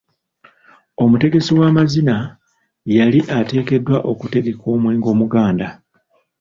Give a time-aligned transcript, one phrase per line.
[1.03, 2.15] Omutegesi w'amazina
[2.97, 5.67] yali ateekeddwa okutegeka omwenge omuganda.